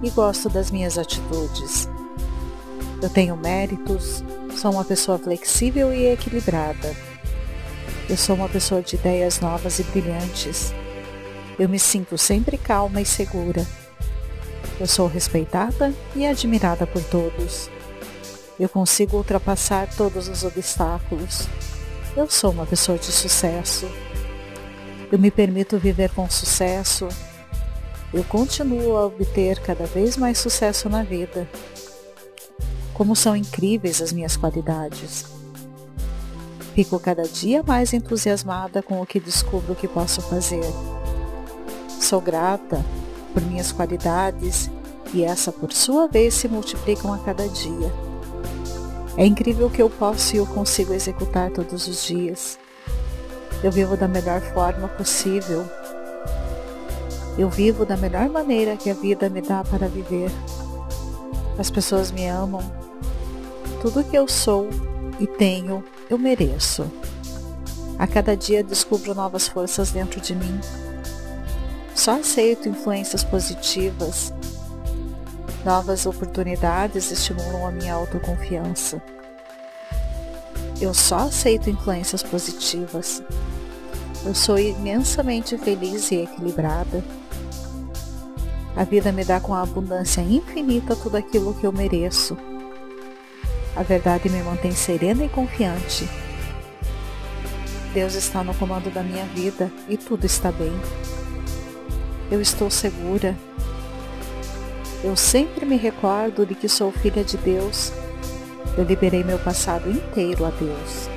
e 0.00 0.08
gosto 0.10 0.48
das 0.48 0.70
minhas 0.70 0.96
atitudes. 0.96 1.88
Eu 3.02 3.10
tenho 3.10 3.36
méritos, 3.36 4.22
sou 4.56 4.70
uma 4.70 4.84
pessoa 4.84 5.18
flexível 5.18 5.92
e 5.92 6.06
equilibrada. 6.06 6.94
Eu 8.08 8.16
sou 8.16 8.36
uma 8.36 8.48
pessoa 8.48 8.80
de 8.80 8.94
ideias 8.94 9.40
novas 9.40 9.80
e 9.80 9.82
brilhantes. 9.82 10.72
Eu 11.58 11.68
me 11.68 11.78
sinto 11.78 12.18
sempre 12.18 12.58
calma 12.58 13.00
e 13.00 13.04
segura. 13.04 13.64
Eu 14.80 14.88
sou 14.88 15.06
respeitada 15.06 15.94
e 16.16 16.26
admirada 16.26 16.86
por 16.86 17.02
todos. 17.04 17.70
Eu 18.58 18.68
consigo 18.68 19.16
ultrapassar 19.16 19.88
todos 19.96 20.28
os 20.28 20.42
obstáculos. 20.42 21.46
Eu 22.16 22.28
sou 22.28 22.50
uma 22.50 22.66
pessoa 22.66 22.98
de 22.98 23.06
sucesso. 23.06 23.88
Eu 25.12 25.18
me 25.18 25.30
permito 25.30 25.78
viver 25.78 26.10
com 26.10 26.28
sucesso. 26.28 27.08
Eu 28.12 28.24
continuo 28.24 28.96
a 28.96 29.06
obter 29.06 29.60
cada 29.60 29.86
vez 29.86 30.16
mais 30.16 30.38
sucesso 30.38 30.88
na 30.88 31.04
vida. 31.04 31.48
Como 32.92 33.14
são 33.14 33.36
incríveis 33.36 34.00
as 34.02 34.12
minhas 34.12 34.36
qualidades. 34.36 35.24
Fico 36.74 36.98
cada 36.98 37.22
dia 37.22 37.62
mais 37.62 37.92
entusiasmada 37.92 38.82
com 38.82 39.00
o 39.00 39.06
que 39.06 39.20
descubro 39.20 39.76
que 39.76 39.86
posso 39.86 40.20
fazer. 40.20 40.64
Sou 42.04 42.20
grata 42.20 42.84
por 43.32 43.42
minhas 43.42 43.72
qualidades 43.72 44.70
e 45.14 45.24
essa 45.24 45.50
por 45.50 45.72
sua 45.72 46.06
vez 46.06 46.34
se 46.34 46.46
multiplicam 46.46 47.14
a 47.14 47.18
cada 47.18 47.48
dia. 47.48 47.90
É 49.16 49.24
incrível 49.24 49.70
que 49.70 49.80
eu 49.80 49.88
posso 49.88 50.36
e 50.36 50.38
eu 50.38 50.44
consigo 50.44 50.92
executar 50.92 51.50
todos 51.50 51.88
os 51.88 52.04
dias. 52.04 52.58
Eu 53.62 53.72
vivo 53.72 53.96
da 53.96 54.06
melhor 54.06 54.42
forma 54.52 54.86
possível. 54.86 55.64
Eu 57.38 57.48
vivo 57.48 57.86
da 57.86 57.96
melhor 57.96 58.28
maneira 58.28 58.76
que 58.76 58.90
a 58.90 58.94
vida 58.94 59.30
me 59.30 59.40
dá 59.40 59.64
para 59.64 59.88
viver. 59.88 60.30
As 61.58 61.70
pessoas 61.70 62.12
me 62.12 62.26
amam. 62.26 62.70
Tudo 63.80 64.04
que 64.04 64.18
eu 64.18 64.28
sou 64.28 64.68
e 65.18 65.26
tenho, 65.26 65.82
eu 66.10 66.18
mereço. 66.18 66.84
A 67.98 68.06
cada 68.06 68.36
dia 68.36 68.62
descubro 68.62 69.14
novas 69.14 69.48
forças 69.48 69.90
dentro 69.90 70.20
de 70.20 70.34
mim. 70.34 70.60
Só 72.04 72.20
aceito 72.20 72.68
influências 72.68 73.24
positivas 73.24 74.30
Novas 75.64 76.04
oportunidades 76.04 77.10
estimulam 77.10 77.66
a 77.66 77.70
minha 77.70 77.94
autoconfiança. 77.94 79.02
Eu 80.78 80.92
só 80.92 81.20
aceito 81.20 81.70
influências 81.70 82.22
positivas. 82.22 83.22
Eu 84.22 84.34
sou 84.34 84.58
imensamente 84.58 85.56
feliz 85.56 86.10
e 86.10 86.16
equilibrada. 86.16 87.02
A 88.76 88.84
vida 88.84 89.10
me 89.10 89.24
dá 89.24 89.40
com 89.40 89.54
a 89.54 89.62
abundância 89.62 90.20
infinita 90.20 90.94
tudo 90.94 91.16
aquilo 91.16 91.54
que 91.54 91.66
eu 91.66 91.72
mereço. 91.72 92.36
A 93.74 93.82
verdade 93.82 94.28
me 94.28 94.42
mantém 94.42 94.72
serena 94.72 95.24
e 95.24 95.28
confiante. 95.30 96.06
Deus 97.94 98.12
está 98.14 98.44
no 98.44 98.52
comando 98.56 98.92
da 98.92 99.02
minha 99.02 99.24
vida 99.24 99.72
e 99.88 99.96
tudo 99.96 100.26
está 100.26 100.52
bem. 100.52 100.78
Eu 102.30 102.40
estou 102.40 102.70
segura 102.70 103.36
eu 105.04 105.14
sempre 105.14 105.66
me 105.66 105.76
recordo 105.76 106.46
de 106.46 106.54
que 106.54 106.66
sou 106.66 106.90
filha 106.90 107.22
de 107.22 107.36
Deus. 107.36 107.92
Eu 108.74 108.84
liberei 108.84 109.22
meu 109.22 109.38
passado 109.38 109.90
inteiro 109.90 110.46
a 110.46 110.50
Deus. 110.50 111.10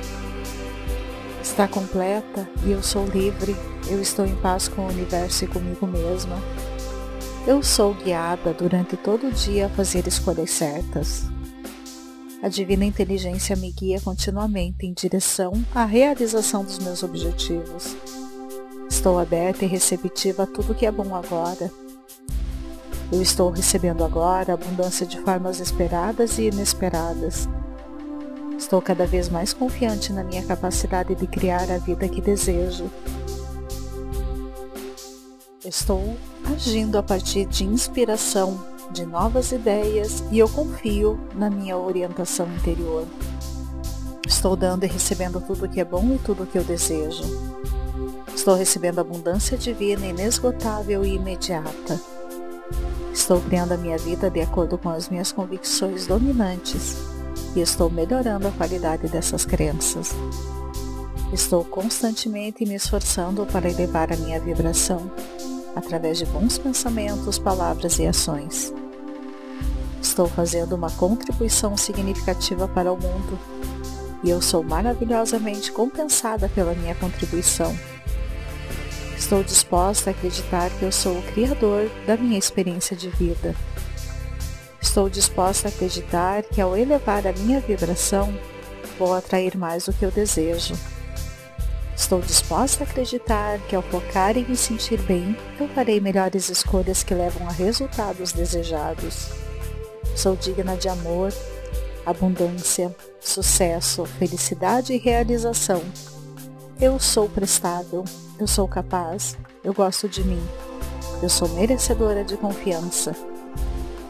Está 1.42 1.66
completa 1.66 2.46
e 2.66 2.72
eu 2.72 2.82
sou 2.82 3.06
livre. 3.06 3.56
Eu 3.88 4.02
estou 4.02 4.26
em 4.26 4.36
paz 4.36 4.68
com 4.68 4.82
o 4.82 4.88
universo 4.88 5.44
e 5.44 5.48
comigo 5.48 5.86
mesma. 5.86 6.36
Eu 7.46 7.62
sou 7.62 7.94
guiada 7.94 8.52
durante 8.52 8.94
todo 8.94 9.28
o 9.28 9.32
dia 9.32 9.66
a 9.66 9.70
fazer 9.70 10.06
escolhas 10.06 10.50
certas. 10.50 11.24
A 12.42 12.48
divina 12.50 12.84
inteligência 12.84 13.56
me 13.56 13.72
guia 13.72 14.02
continuamente 14.02 14.84
em 14.84 14.92
direção 14.92 15.52
à 15.74 15.86
realização 15.86 16.62
dos 16.62 16.78
meus 16.78 17.02
objetivos. 17.02 17.96
Estou 18.88 19.18
aberta 19.18 19.64
e 19.64 19.68
receptiva 19.68 20.44
a 20.44 20.46
tudo 20.46 20.74
que 20.74 20.86
é 20.86 20.90
bom 20.90 21.14
agora 21.14 21.70
eu 23.10 23.22
estou 23.22 23.50
recebendo 23.50 24.04
agora 24.04 24.52
abundância 24.52 25.06
de 25.06 25.18
formas 25.20 25.60
esperadas 25.60 26.36
e 26.38 26.48
inesperadas. 26.48 27.48
Estou 28.58 28.82
cada 28.82 29.06
vez 29.06 29.30
mais 29.30 29.54
confiante 29.54 30.12
na 30.12 30.22
minha 30.22 30.44
capacidade 30.44 31.14
de 31.14 31.26
criar 31.26 31.70
a 31.70 31.78
vida 31.78 32.06
que 32.06 32.20
desejo. 32.20 32.90
Estou 35.64 36.16
agindo 36.54 36.98
a 36.98 37.02
partir 37.02 37.46
de 37.46 37.64
inspiração, 37.64 38.62
de 38.90 39.06
novas 39.06 39.52
ideias 39.52 40.22
e 40.30 40.38
eu 40.38 40.48
confio 40.48 41.18
na 41.34 41.48
minha 41.48 41.78
orientação 41.78 42.46
interior. 42.56 43.06
Estou 44.26 44.54
dando 44.54 44.84
e 44.84 44.86
recebendo 44.86 45.40
tudo 45.40 45.68
que 45.68 45.80
é 45.80 45.84
bom 45.84 46.14
e 46.14 46.18
tudo 46.18 46.46
que 46.46 46.58
eu 46.58 46.64
desejo. 46.64 47.24
Estou 48.38 48.54
recebendo 48.54 49.00
abundância 49.00 49.58
divina 49.58 50.06
inesgotável 50.06 51.04
e 51.04 51.16
imediata. 51.16 52.00
Estou 53.12 53.40
criando 53.40 53.72
a 53.72 53.76
minha 53.76 53.98
vida 53.98 54.30
de 54.30 54.40
acordo 54.40 54.78
com 54.78 54.90
as 54.90 55.08
minhas 55.08 55.32
convicções 55.32 56.06
dominantes 56.06 56.98
e 57.56 57.60
estou 57.60 57.90
melhorando 57.90 58.46
a 58.46 58.52
qualidade 58.52 59.08
dessas 59.08 59.44
crenças. 59.44 60.14
Estou 61.32 61.64
constantemente 61.64 62.64
me 62.64 62.76
esforçando 62.76 63.44
para 63.44 63.68
elevar 63.68 64.12
a 64.12 64.16
minha 64.16 64.38
vibração 64.38 65.10
através 65.74 66.18
de 66.18 66.26
bons 66.26 66.58
pensamentos, 66.58 67.40
palavras 67.40 67.98
e 67.98 68.06
ações. 68.06 68.72
Estou 70.00 70.28
fazendo 70.28 70.76
uma 70.76 70.92
contribuição 70.92 71.76
significativa 71.76 72.68
para 72.68 72.92
o 72.92 72.96
mundo 72.96 73.36
e 74.22 74.30
eu 74.30 74.40
sou 74.40 74.62
maravilhosamente 74.62 75.72
compensada 75.72 76.48
pela 76.48 76.72
minha 76.74 76.94
contribuição. 76.94 77.76
Estou 79.18 79.42
disposta 79.42 80.10
a 80.10 80.12
acreditar 80.12 80.70
que 80.70 80.84
eu 80.84 80.92
sou 80.92 81.18
o 81.18 81.22
criador 81.22 81.90
da 82.06 82.16
minha 82.16 82.38
experiência 82.38 82.96
de 82.96 83.10
vida. 83.10 83.54
Estou 84.80 85.10
disposta 85.10 85.68
a 85.68 85.70
acreditar 85.70 86.44
que 86.44 86.60
ao 86.60 86.76
elevar 86.76 87.26
a 87.26 87.32
minha 87.32 87.60
vibração, 87.60 88.32
vou 88.96 89.12
atrair 89.12 89.56
mais 89.56 89.86
do 89.86 89.92
que 89.92 90.04
eu 90.04 90.10
desejo. 90.10 90.74
Estou 91.96 92.20
disposta 92.20 92.84
a 92.84 92.86
acreditar 92.86 93.58
que 93.68 93.74
ao 93.74 93.82
focar 93.82 94.38
em 94.38 94.44
me 94.44 94.56
sentir 94.56 95.02
bem, 95.02 95.36
eu 95.58 95.68
farei 95.68 96.00
melhores 96.00 96.48
escolhas 96.48 97.02
que 97.02 97.12
levam 97.12 97.46
a 97.48 97.52
resultados 97.52 98.32
desejados. 98.32 99.30
Sou 100.14 100.36
digna 100.36 100.76
de 100.76 100.88
amor, 100.88 101.34
abundância, 102.06 102.94
sucesso, 103.20 104.06
felicidade 104.06 104.92
e 104.92 104.98
realização. 104.98 105.82
Eu 106.80 107.00
sou 107.00 107.28
prestável, 107.28 108.04
eu 108.38 108.46
sou 108.46 108.68
capaz, 108.68 109.36
eu 109.64 109.74
gosto 109.74 110.08
de 110.08 110.22
mim, 110.22 110.40
eu 111.20 111.28
sou 111.28 111.48
merecedora 111.48 112.22
de 112.22 112.36
confiança. 112.36 113.16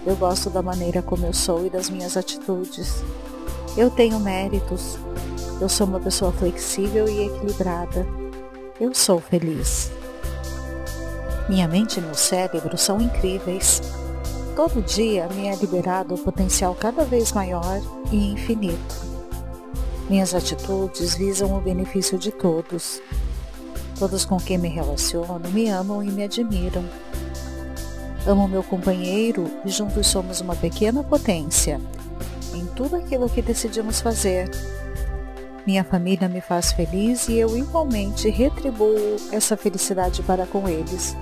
Eu 0.05 0.15
gosto 0.15 0.51
da 0.51 0.61
maneira 0.61 1.01
como 1.01 1.25
eu 1.25 1.33
sou 1.33 1.65
e 1.65 1.71
das 1.71 1.89
minhas 1.89 2.15
atitudes. 2.15 3.03
Eu 3.75 3.91
tenho 3.91 4.21
méritos. 4.21 4.99
Eu 5.59 5.69
sou 5.69 5.87
uma 5.87 5.99
pessoa 5.99 6.31
flexível 6.31 7.09
e 7.09 7.29
equilibrada. 7.29 8.07
Eu 8.79 8.95
sou 8.95 9.19
feliz. 9.19 9.91
Minha 11.49 11.67
mente 11.67 11.99
e 11.99 12.03
meu 12.03 12.15
cérebro 12.15 12.77
são 12.77 13.01
incríveis. 13.01 13.81
Todo 14.55 14.83
dia 14.83 15.27
me 15.29 15.47
é 15.47 15.57
liberado 15.57 16.15
o 16.15 16.19
potencial 16.19 16.75
cada 16.75 17.03
vez 17.05 17.33
maior 17.33 17.81
e 18.13 18.33
infinito. 18.33 19.08
Minhas 20.09 20.35
atitudes 20.35 21.15
visam 21.15 21.55
o 21.55 21.61
benefício 21.61 22.19
de 22.19 22.33
todos. 22.33 23.03
Todos 23.99 24.25
com 24.25 24.39
quem 24.39 24.57
me 24.57 24.69
relaciono 24.69 25.51
me 25.51 25.69
amam 25.69 26.03
e 26.03 26.11
me 26.11 26.25
admiram. 26.25 26.83
Amo 28.27 28.49
meu 28.49 28.63
companheiro 28.63 29.51
e 29.67 29.69
juntos 29.69 30.07
somos 30.07 30.41
uma 30.41 30.57
pequena 30.57 31.05
potência 31.05 31.79
em 32.55 32.65
tudo 32.75 32.97
aquilo 32.97 33.29
que 33.29 33.43
decidimos 33.43 34.01
fazer. 34.01 34.51
Minha 35.67 35.85
família 35.85 36.27
me 36.27 36.41
faz 36.41 36.73
feliz 36.73 37.29
e 37.29 37.37
eu 37.37 37.55
igualmente 37.55 38.31
retribuo 38.31 39.17
essa 39.31 39.59
felicidade 39.59 40.23
para 40.23 40.47
com 40.47 40.67
eles. 40.67 41.15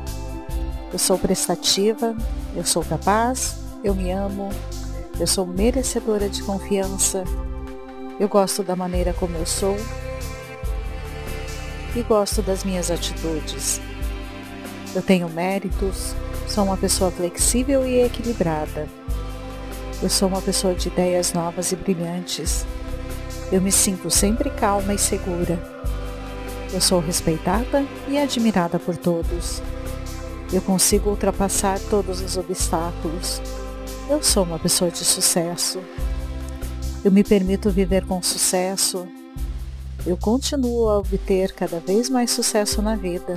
Eu 0.93 0.99
sou 1.01 1.19
prestativa, 1.19 2.17
eu 2.55 2.65
sou 2.65 2.85
capaz, 2.85 3.57
eu 3.83 3.97
me 3.97 4.13
amo, 4.13 4.49
eu 5.19 5.27
sou 5.27 5.45
merecedora 5.45 6.29
de 6.29 6.45
confiança, 6.45 7.25
eu 8.19 8.29
gosto 8.29 8.63
da 8.63 8.75
maneira 8.75 9.13
como 9.13 9.37
eu 9.37 9.45
sou 9.47 9.77
e 11.95 12.03
gosto 12.03 12.43
das 12.43 12.65
minhas 12.65 12.91
atitudes. 12.91 13.81
Eu 14.95 15.03
tenho 15.03 15.29
méritos, 15.29 16.15
sou 16.49 16.65
uma 16.65 16.77
pessoa 16.77 17.11
flexível 17.11 17.87
e 17.87 18.03
equilibrada. 18.03 18.89
Eu 20.03 20.09
sou 20.09 20.29
uma 20.29 20.43
pessoa 20.43 20.75
de 20.75 20.89
ideias 20.89 21.33
novas 21.33 21.73
e 21.73 21.77
brilhantes. 21.77 22.67
Eu 23.51 23.61
me 23.61 23.73
sinto 23.73 24.11
sempre 24.11 24.51
calma 24.51 24.95
e 24.95 24.99
segura. 24.99 25.59
Eu 26.73 26.81
sou 26.81 27.01
respeitada 27.01 27.85
e 28.09 28.19
admirada 28.19 28.79
por 28.79 28.97
todos. 28.97 29.63
Eu 30.53 30.61
consigo 30.63 31.11
ultrapassar 31.11 31.79
todos 31.91 32.21
os 32.21 32.37
obstáculos. 32.37 33.41
Eu 34.09 34.23
sou 34.23 34.45
uma 34.45 34.59
pessoa 34.59 34.91
de 34.91 35.05
sucesso. 35.05 35.81
Eu 37.05 37.13
me 37.13 37.23
permito 37.23 37.71
viver 37.71 38.05
com 38.07 38.23
sucesso. 38.23 39.07
Eu 40.07 40.17
continuo 40.17 40.89
a 40.89 40.99
obter 40.99 41.53
cada 41.53 41.81
vez 41.81 42.09
mais 42.09 42.31
sucesso 42.31 42.83
na 42.83 42.97
vida. 42.97 43.35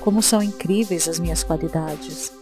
Como 0.00 0.22
são 0.22 0.42
incríveis 0.42 1.08
as 1.08 1.18
minhas 1.18 1.42
qualidades. 1.42 2.32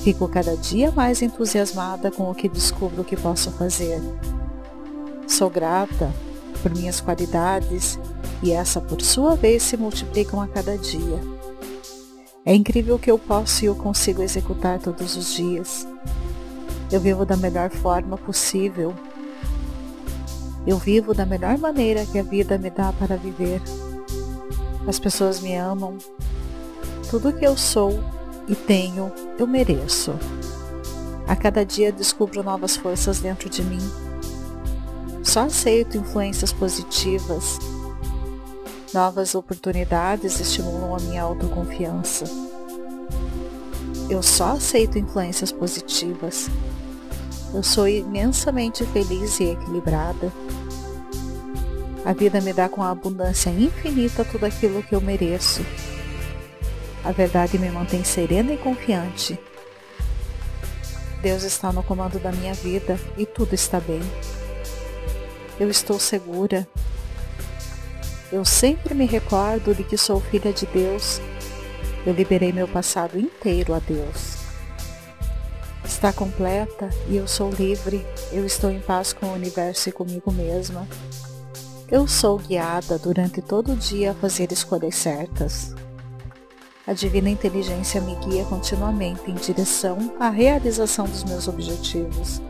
Fico 0.00 0.26
cada 0.26 0.56
dia 0.56 0.90
mais 0.90 1.22
entusiasmada 1.22 2.10
com 2.10 2.30
o 2.30 2.34
que 2.34 2.48
descubro 2.48 3.04
que 3.04 3.16
posso 3.16 3.52
fazer. 3.52 4.00
Sou 5.28 5.48
grata 5.48 6.12
por 6.60 6.72
minhas 6.74 7.00
qualidades 7.00 7.98
e 8.42 8.50
essa 8.50 8.80
por 8.80 9.00
sua 9.00 9.36
vez 9.36 9.62
se 9.62 9.76
multiplicam 9.76 10.40
a 10.40 10.48
cada 10.48 10.76
dia. 10.76 11.20
É 12.44 12.52
incrível 12.52 12.96
o 12.96 12.98
que 12.98 13.10
eu 13.10 13.18
posso 13.18 13.64
e 13.64 13.66
eu 13.66 13.76
consigo 13.76 14.22
executar 14.22 14.80
todos 14.80 15.16
os 15.16 15.32
dias. 15.32 15.86
Eu 16.92 17.00
vivo 17.00 17.24
da 17.24 17.38
melhor 17.38 17.70
forma 17.70 18.18
possível. 18.18 18.94
Eu 20.66 20.76
vivo 20.76 21.14
da 21.14 21.24
melhor 21.24 21.56
maneira 21.56 22.04
que 22.04 22.18
a 22.18 22.22
vida 22.22 22.58
me 22.58 22.68
dá 22.68 22.92
para 22.92 23.16
viver. 23.16 23.62
As 24.86 24.98
pessoas 24.98 25.40
me 25.40 25.56
amam. 25.56 25.96
Tudo 27.10 27.32
que 27.32 27.46
eu 27.46 27.56
sou 27.56 27.98
e 28.46 28.54
tenho, 28.54 29.10
eu 29.38 29.46
mereço. 29.46 30.12
A 31.26 31.34
cada 31.34 31.64
dia 31.64 31.90
descubro 31.90 32.42
novas 32.42 32.76
forças 32.76 33.20
dentro 33.20 33.48
de 33.48 33.62
mim. 33.64 33.80
Só 35.24 35.46
aceito 35.46 35.96
influências 35.96 36.52
positivas. 36.52 37.58
Novas 38.92 39.34
oportunidades 39.34 40.38
estimulam 40.38 40.94
a 40.94 41.00
minha 41.00 41.22
autoconfiança. 41.22 42.26
Eu 44.10 44.22
só 44.22 44.52
aceito 44.52 44.98
influências 44.98 45.50
positivas. 45.50 46.50
Eu 47.54 47.62
sou 47.62 47.86
imensamente 47.86 48.84
feliz 48.86 49.38
e 49.38 49.50
equilibrada. 49.50 50.32
A 52.02 52.14
vida 52.14 52.40
me 52.40 52.52
dá 52.52 52.66
com 52.66 52.82
abundância 52.82 53.50
infinita 53.50 54.24
tudo 54.24 54.46
aquilo 54.46 54.82
que 54.82 54.94
eu 54.94 55.00
mereço. 55.02 55.64
A 57.04 57.12
verdade 57.12 57.58
me 57.58 57.70
mantém 57.70 58.02
serena 58.04 58.54
e 58.54 58.56
confiante. 58.56 59.38
Deus 61.20 61.42
está 61.42 61.70
no 61.72 61.82
comando 61.82 62.18
da 62.18 62.32
minha 62.32 62.54
vida 62.54 62.98
e 63.18 63.26
tudo 63.26 63.54
está 63.54 63.78
bem. 63.78 64.00
Eu 65.60 65.68
estou 65.68 65.98
segura. 65.98 66.66
Eu 68.32 68.46
sempre 68.46 68.94
me 68.94 69.04
recordo 69.04 69.74
de 69.74 69.84
que 69.84 69.98
sou 69.98 70.20
filha 70.20 70.52
de 70.54 70.64
Deus. 70.64 71.20
Eu 72.06 72.14
liberei 72.14 72.50
meu 72.50 72.66
passado 72.66 73.18
inteiro 73.18 73.74
a 73.74 73.78
Deus. 73.78 74.41
Está 75.84 76.12
completa 76.12 76.88
e 77.08 77.16
eu 77.16 77.26
sou 77.26 77.50
livre. 77.50 78.06
Eu 78.30 78.46
estou 78.46 78.70
em 78.70 78.80
paz 78.80 79.12
com 79.12 79.26
o 79.26 79.34
universo 79.34 79.88
e 79.88 79.92
comigo 79.92 80.32
mesma. 80.32 80.86
Eu 81.90 82.06
sou 82.08 82.38
guiada 82.38 82.98
durante 82.98 83.42
todo 83.42 83.72
o 83.72 83.76
dia 83.76 84.12
a 84.12 84.14
fazer 84.14 84.50
escolhas 84.52 84.94
certas. 84.94 85.74
A 86.86 86.92
divina 86.92 87.28
inteligência 87.28 88.00
me 88.00 88.14
guia 88.16 88.44
continuamente 88.44 89.30
em 89.30 89.34
direção 89.34 90.14
à 90.18 90.30
realização 90.30 91.04
dos 91.04 91.22
meus 91.24 91.46
objetivos. 91.46 92.40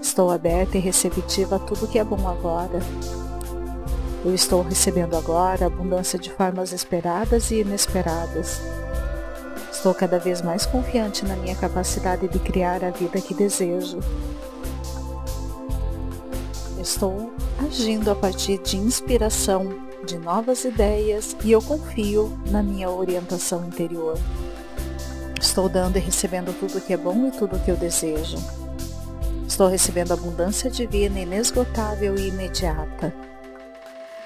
Estou 0.00 0.30
aberta 0.30 0.76
e 0.76 0.80
receptiva 0.80 1.56
a 1.56 1.58
tudo 1.58 1.88
que 1.88 1.98
é 1.98 2.04
bom 2.04 2.28
agora. 2.28 2.80
Eu 4.24 4.34
estou 4.34 4.62
recebendo 4.62 5.16
agora 5.16 5.66
abundância 5.66 6.18
de 6.18 6.30
formas 6.30 6.72
esperadas 6.72 7.50
e 7.50 7.60
inesperadas. 7.60 8.60
Estou 9.80 9.94
cada 9.94 10.18
vez 10.18 10.42
mais 10.42 10.66
confiante 10.66 11.24
na 11.24 11.34
minha 11.36 11.56
capacidade 11.56 12.28
de 12.28 12.38
criar 12.38 12.84
a 12.84 12.90
vida 12.90 13.18
que 13.18 13.32
desejo. 13.32 13.98
Estou 16.78 17.32
agindo 17.66 18.10
a 18.10 18.14
partir 18.14 18.58
de 18.58 18.76
inspiração, 18.76 19.66
de 20.04 20.18
novas 20.18 20.66
ideias 20.66 21.34
e 21.42 21.52
eu 21.52 21.62
confio 21.62 22.30
na 22.50 22.62
minha 22.62 22.90
orientação 22.90 23.64
interior. 23.64 24.18
Estou 25.40 25.66
dando 25.66 25.96
e 25.96 26.00
recebendo 26.00 26.54
tudo 26.60 26.78
que 26.82 26.92
é 26.92 26.98
bom 26.98 27.28
e 27.28 27.30
tudo 27.30 27.58
que 27.60 27.70
eu 27.70 27.76
desejo. 27.78 28.36
Estou 29.48 29.66
recebendo 29.66 30.12
abundância 30.12 30.70
divina, 30.70 31.20
inesgotável 31.20 32.18
e 32.18 32.28
imediata. 32.28 33.14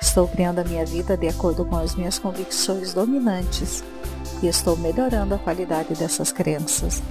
Estou 0.02 0.26
criando 0.26 0.58
a 0.58 0.64
minha 0.64 0.84
vida 0.84 1.16
de 1.16 1.28
acordo 1.28 1.64
com 1.64 1.76
as 1.76 1.94
minhas 1.94 2.18
convicções 2.18 2.92
dominantes 2.92 3.84
e 4.44 4.48
estou 4.48 4.76
melhorando 4.76 5.34
a 5.34 5.38
qualidade 5.38 5.94
dessas 5.94 6.30
crenças. 6.30 7.02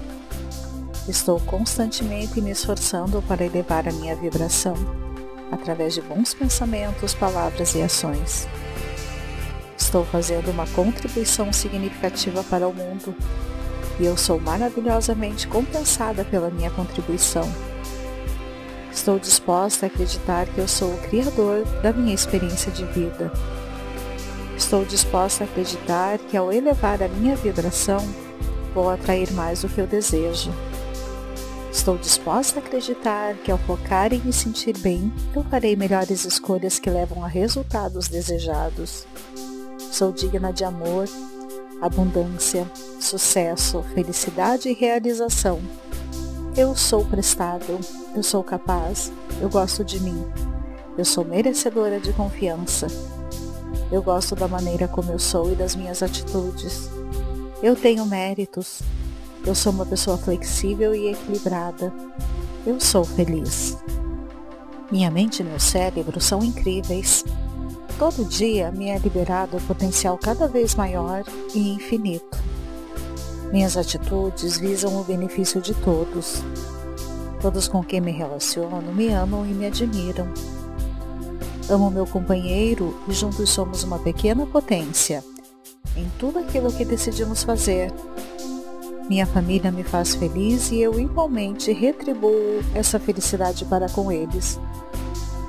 Estou 1.07 1.39
constantemente 1.39 2.39
me 2.39 2.51
esforçando 2.51 3.23
para 3.23 3.43
elevar 3.43 3.87
a 3.87 3.91
minha 3.91 4.15
vibração 4.15 4.75
através 5.51 5.95
de 5.95 6.01
bons 6.01 6.33
pensamentos, 6.33 7.13
palavras 7.15 7.73
e 7.73 7.81
ações. 7.81 8.47
Estou 9.75 10.05
fazendo 10.05 10.51
uma 10.51 10.67
contribuição 10.67 11.51
significativa 11.51 12.43
para 12.43 12.67
o 12.67 12.73
mundo 12.73 13.15
e 13.99 14.05
eu 14.05 14.15
sou 14.15 14.39
maravilhosamente 14.39 15.47
compensada 15.47 16.23
pela 16.23 16.51
minha 16.51 16.69
contribuição. 16.69 17.51
Estou 18.91 19.17
disposta 19.17 19.87
a 19.87 19.87
acreditar 19.87 20.45
que 20.45 20.59
eu 20.59 20.67
sou 20.67 20.93
o 20.93 21.01
criador 21.09 21.65
da 21.81 21.91
minha 21.91 22.13
experiência 22.13 22.71
de 22.71 22.85
vida. 22.85 23.31
Estou 24.63 24.85
disposta 24.85 25.43
a 25.43 25.47
acreditar 25.47 26.17
que 26.17 26.37
ao 26.37 26.49
elevar 26.49 27.03
a 27.03 27.09
minha 27.09 27.35
vibração, 27.35 27.99
vou 28.73 28.89
atrair 28.89 29.29
mais 29.33 29.61
do 29.61 29.67
que 29.67 29.81
eu 29.81 29.85
desejo. 29.85 30.53
Estou 31.69 31.97
disposta 31.97 32.59
a 32.59 32.63
acreditar 32.63 33.33
que 33.43 33.51
ao 33.51 33.57
focar 33.57 34.13
em 34.13 34.19
me 34.19 34.31
sentir 34.31 34.77
bem, 34.77 35.11
eu 35.35 35.43
farei 35.43 35.75
melhores 35.75 36.23
escolhas 36.23 36.79
que 36.79 36.89
levam 36.89 37.25
a 37.25 37.27
resultados 37.27 38.07
desejados. 38.07 39.05
Sou 39.91 40.13
digna 40.13 40.53
de 40.53 40.63
amor, 40.63 41.09
abundância, 41.81 42.65
sucesso, 43.01 43.83
felicidade 43.93 44.69
e 44.69 44.73
realização 44.73 45.61
eu 46.55 46.75
sou 46.75 47.03
prestável, 47.03 47.79
eu 48.15 48.21
sou 48.21 48.43
capaz, 48.43 49.11
eu 49.41 49.49
gosto 49.49 49.83
de 49.83 49.99
mim, 49.99 50.23
eu 50.95 51.03
sou 51.03 51.25
merecedora 51.25 51.99
de 51.99 52.13
confiança. 52.13 52.85
Eu 53.93 54.01
gosto 54.01 54.35
da 54.35 54.47
maneira 54.47 54.87
como 54.87 55.11
eu 55.11 55.19
sou 55.19 55.51
e 55.51 55.55
das 55.55 55.75
minhas 55.75 56.01
atitudes. 56.01 56.89
Eu 57.61 57.75
tenho 57.75 58.03
méritos. 58.07 58.81
Eu 59.45 59.53
sou 59.53 59.71
uma 59.71 59.85
pessoa 59.85 60.17
flexível 60.17 60.95
e 60.95 61.11
equilibrada. 61.11 61.93
Eu 62.65 62.79
sou 62.79 63.03
feliz. 63.03 63.77
Minha 64.91 65.11
mente 65.11 65.41
e 65.41 65.45
meu 65.45 65.59
cérebro 65.59 66.19
são 66.19 66.43
incríveis. 66.43 67.23
Todo 67.99 68.25
dia 68.25 68.71
me 68.71 68.89
é 68.89 68.97
liberado 68.97 69.57
o 69.57 69.61
potencial 69.61 70.17
cada 70.17 70.47
vez 70.47 70.73
maior 70.73 71.23
e 71.53 71.75
infinito. 71.75 72.39
Minhas 73.51 73.77
atitudes 73.77 74.57
visam 74.57 74.99
o 74.99 75.03
benefício 75.03 75.61
de 75.61 75.75
todos. 75.75 76.41
Todos 77.39 77.67
com 77.67 77.83
quem 77.83 78.01
me 78.01 78.11
relaciono 78.11 78.91
me 78.91 79.09
amam 79.09 79.45
e 79.45 79.53
me 79.53 79.67
admiram. 79.67 80.27
Amo 81.73 81.89
meu 81.89 82.05
companheiro 82.05 82.95
e 83.07 83.13
juntos 83.13 83.49
somos 83.49 83.83
uma 83.83 83.97
pequena 83.97 84.45
potência 84.45 85.23
em 85.97 86.07
tudo 86.19 86.37
aquilo 86.37 86.71
que 86.71 86.85
decidimos 86.85 87.43
fazer. 87.43 87.91
Minha 89.09 89.25
família 89.25 89.71
me 89.71 89.83
faz 89.83 90.13
feliz 90.13 90.71
e 90.71 90.79
eu 90.79 90.99
igualmente 90.99 91.73
retribuo 91.73 92.63
essa 92.75 92.99
felicidade 92.99 93.65
para 93.65 93.89
com 93.89 94.11
eles. 94.11 94.59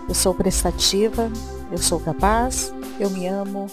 Eu 0.08 0.14
sou 0.14 0.34
prestativa, 0.34 1.30
eu 1.70 1.76
sou 1.76 2.00
capaz, 2.00 2.72
eu 2.98 3.10
me 3.10 3.26
amo, 3.26 3.66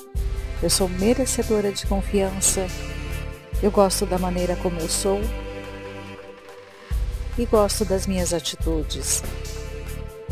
eu 0.62 0.70
sou 0.70 0.90
merecedora 0.90 1.72
de 1.72 1.88
confiança, 1.88 2.68
eu 3.64 3.72
gosto 3.72 4.06
da 4.06 4.20
maneira 4.20 4.58
como 4.58 4.78
eu 4.78 4.90
sou 4.90 5.22
e 7.38 7.46
gosto 7.46 7.86
das 7.86 8.06
minhas 8.06 8.34
atitudes. 8.34 9.24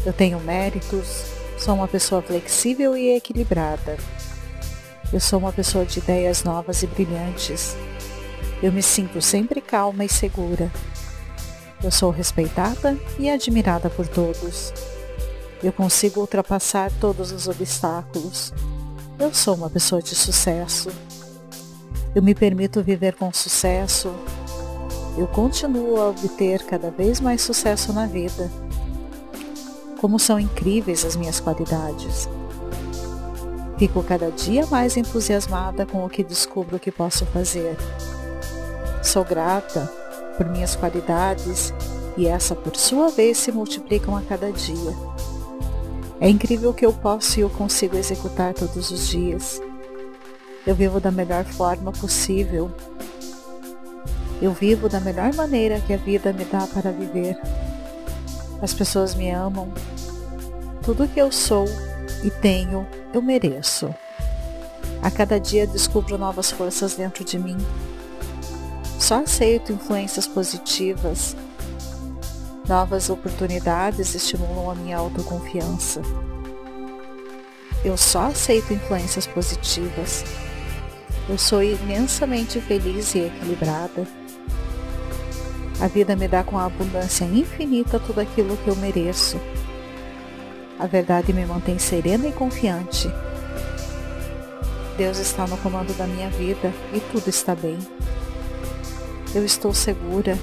Eu 0.05 0.11
tenho 0.11 0.37
méritos, 0.41 1.38
sou 1.59 1.75
uma 1.75 1.87
pessoa 1.87 2.21
flexível 2.21 2.95
e 2.95 3.17
equilibrada. 3.17 3.97
Eu 5.11 5.19
sou 5.19 5.39
uma 5.39 5.51
pessoa 5.51 5.85
de 5.85 5.99
ideias 5.99 6.43
novas 6.43 6.81
e 6.83 6.87
brilhantes. 6.87 7.75
Eu 8.63 8.71
me 8.71 8.81
sinto 8.81 9.21
sempre 9.21 9.59
calma 9.59 10.05
e 10.05 10.09
segura. 10.09 10.71
Eu 11.83 11.91
sou 11.91 12.11
respeitada 12.11 12.97
e 13.17 13.29
admirada 13.29 13.89
por 13.89 14.07
todos. 14.07 14.73
Eu 15.61 15.73
consigo 15.73 16.21
ultrapassar 16.21 16.91
todos 16.99 17.31
os 17.33 17.47
obstáculos. 17.47 18.53
Eu 19.19 19.33
sou 19.33 19.55
uma 19.55 19.69
pessoa 19.69 20.01
de 20.01 20.15
sucesso. 20.15 20.89
Eu 22.15 22.23
me 22.23 22.33
permito 22.33 22.81
viver 22.81 23.15
com 23.15 23.33
sucesso. 23.33 24.13
Eu 25.17 25.27
continuo 25.27 25.99
a 25.99 26.09
obter 26.09 26.65
cada 26.65 26.89
vez 26.89 27.19
mais 27.19 27.41
sucesso 27.41 27.91
na 27.91 28.05
vida. 28.05 28.49
Como 29.99 30.17
são 30.17 30.39
incríveis 30.39 31.03
as 31.03 31.15
minhas 31.15 31.39
qualidades. 31.39 32.29
Fico 33.77 34.01
cada 34.03 34.31
dia 34.31 34.65
mais 34.67 34.95
entusiasmada 34.95 35.85
com 35.85 36.05
o 36.05 36.09
que 36.09 36.23
descubro 36.23 36.79
que 36.79 36.91
posso 36.91 37.25
fazer. 37.27 37.77
Sou 39.03 39.25
grata 39.25 39.91
por 40.37 40.47
minhas 40.49 40.75
qualidades 40.75 41.73
e 42.17 42.27
essa 42.27 42.55
por 42.55 42.75
sua 42.75 43.09
vez 43.09 43.37
se 43.37 43.51
multiplicam 43.51 44.15
a 44.15 44.21
cada 44.21 44.51
dia. 44.51 44.93
É 46.21 46.29
incrível 46.29 46.71
o 46.71 46.73
que 46.73 46.85
eu 46.85 46.93
posso 46.93 47.39
e 47.39 47.41
eu 47.41 47.49
consigo 47.49 47.97
executar 47.97 48.53
todos 48.53 48.91
os 48.91 49.07
dias. 49.07 49.61
Eu 50.67 50.75
vivo 50.75 50.99
da 50.99 51.11
melhor 51.11 51.45
forma 51.45 51.91
possível. 51.91 52.71
Eu 54.41 54.51
vivo 54.51 54.87
da 54.87 54.99
melhor 54.99 55.33
maneira 55.33 55.79
que 55.79 55.93
a 55.93 55.97
vida 55.97 56.31
me 56.31 56.45
dá 56.45 56.67
para 56.67 56.91
viver. 56.91 57.37
As 58.61 58.73
pessoas 58.73 59.15
me 59.15 59.29
amam. 59.29 59.71
Tudo 60.83 61.07
que 61.07 61.19
eu 61.19 61.31
sou 61.31 61.65
e 62.23 62.29
tenho, 62.29 62.85
eu 63.13 63.21
mereço. 63.21 63.93
A 65.01 65.09
cada 65.09 65.39
dia 65.39 65.65
descubro 65.65 66.17
novas 66.17 66.51
forças 66.51 66.95
dentro 66.95 67.23
de 67.23 67.39
mim. 67.39 67.57
Só 68.99 69.23
aceito 69.23 69.71
influências 69.71 70.27
positivas. 70.27 71.35
Novas 72.67 73.09
oportunidades 73.09 74.13
estimulam 74.13 74.71
a 74.71 74.75
minha 74.75 74.97
autoconfiança. 74.97 76.01
Eu 77.83 77.95
só 77.95 78.23
aceito 78.23 78.73
influências 78.73 79.25
positivas. 79.25 80.25
Eu 81.29 81.37
sou 81.37 81.63
imensamente 81.63 82.59
feliz 82.59 83.15
e 83.15 83.19
equilibrada. 83.19 84.05
A 85.81 85.87
vida 85.87 86.13
me 86.15 86.27
dá 86.27 86.43
com 86.43 86.57
a 86.57 86.65
abundância 86.65 87.23
infinita 87.23 87.99
tudo 87.99 88.19
aquilo 88.19 88.57
que 88.57 88.67
eu 88.67 88.75
mereço. 88.75 89.39
A 90.77 90.85
verdade 90.85 91.31
me 91.31 91.45
mantém 91.45 91.79
serena 91.79 92.27
e 92.27 92.33
confiante. 92.33 93.09
Deus 94.97 95.17
está 95.19 95.47
no 95.47 95.57
comando 95.57 95.95
da 95.97 96.05
minha 96.05 96.29
vida 96.29 96.73
e 96.93 96.99
tudo 96.99 97.29
está 97.29 97.55
bem. 97.55 97.77
Eu 99.33 99.45
estou 99.45 99.73
segura. 99.73 100.37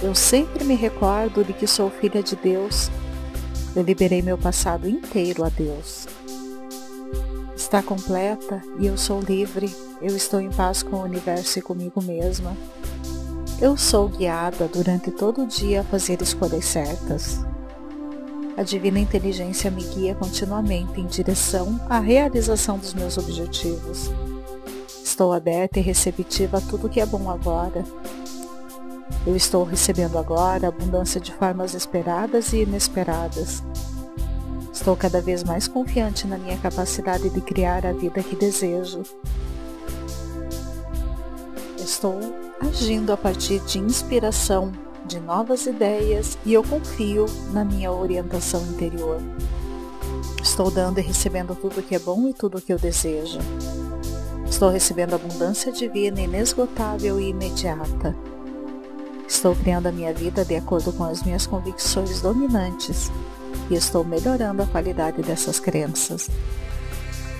Eu 0.00 0.14
sempre 0.14 0.62
me 0.62 0.74
recordo 0.74 1.42
de 1.42 1.52
que 1.52 1.66
sou 1.66 1.90
filha 1.90 2.22
de 2.22 2.36
Deus. 2.36 2.90
Eu 3.74 3.82
liberei 3.82 4.22
meu 4.22 4.38
passado 4.38 4.88
inteiro 4.88 5.42
a 5.42 5.48
Deus. 5.48 6.06
Está 7.56 7.82
completa 7.82 8.62
e 8.78 8.86
eu 8.86 8.96
sou 8.96 9.20
livre. 9.20 9.74
Eu 10.00 10.14
estou 10.16 10.40
em 10.40 10.50
paz 10.50 10.84
com 10.84 10.96
o 10.96 11.02
universo 11.02 11.58
e 11.58 11.62
comigo 11.62 12.00
mesma. 12.00 12.56
Eu 13.60 13.76
sou 13.76 14.08
guiada 14.08 14.66
durante 14.66 15.12
todo 15.12 15.42
o 15.42 15.46
dia 15.46 15.82
a 15.82 15.84
fazer 15.84 16.20
escolhas 16.20 16.64
certas. 16.64 17.38
A 18.56 18.62
divina 18.64 18.98
inteligência 18.98 19.70
me 19.70 19.82
guia 19.84 20.14
continuamente 20.14 21.00
em 21.00 21.06
direção 21.06 21.80
à 21.88 22.00
realização 22.00 22.78
dos 22.78 22.92
meus 22.92 23.16
objetivos. 23.16 24.10
Estou 24.88 25.32
aberta 25.32 25.78
e 25.78 25.82
receptiva 25.82 26.58
a 26.58 26.60
tudo 26.60 26.88
que 26.88 27.00
é 27.00 27.06
bom 27.06 27.30
agora. 27.30 27.84
Eu 29.24 29.36
estou 29.36 29.62
recebendo 29.62 30.18
agora 30.18 30.68
abundância 30.68 31.20
de 31.20 31.32
formas 31.32 31.74
esperadas 31.74 32.52
e 32.52 32.62
inesperadas. 32.62 33.62
Estou 34.72 34.96
cada 34.96 35.20
vez 35.20 35.44
mais 35.44 35.68
confiante 35.68 36.26
na 36.26 36.36
minha 36.36 36.58
capacidade 36.58 37.30
de 37.30 37.40
criar 37.40 37.86
a 37.86 37.92
vida 37.92 38.22
que 38.22 38.34
desejo. 38.34 39.02
Estou 41.78 42.18
agindo 42.68 43.12
a 43.12 43.16
partir 43.16 43.60
de 43.60 43.78
inspiração 43.78 44.72
de 45.06 45.20
novas 45.20 45.66
ideias 45.66 46.38
e 46.44 46.54
eu 46.54 46.62
confio 46.62 47.26
na 47.52 47.64
minha 47.64 47.92
orientação 47.92 48.62
interior. 48.66 49.20
Estou 50.42 50.70
dando 50.70 50.98
e 50.98 51.02
recebendo 51.02 51.54
tudo 51.54 51.82
que 51.82 51.94
é 51.94 51.98
bom 51.98 52.28
e 52.28 52.34
tudo 52.34 52.60
que 52.60 52.72
eu 52.72 52.78
desejo. 52.78 53.38
Estou 54.48 54.70
recebendo 54.70 55.14
abundância 55.14 55.70
divina 55.72 56.20
inesgotável 56.20 57.20
e 57.20 57.30
imediata. 57.30 58.14
Estou 59.28 59.54
criando 59.56 59.88
a 59.88 59.92
minha 59.92 60.12
vida 60.12 60.44
de 60.44 60.54
acordo 60.54 60.92
com 60.92 61.04
as 61.04 61.22
minhas 61.22 61.46
convicções 61.46 62.20
dominantes 62.20 63.10
e 63.70 63.74
estou 63.74 64.04
melhorando 64.04 64.62
a 64.62 64.66
qualidade 64.66 65.22
dessas 65.22 65.58
crenças. 65.58 66.30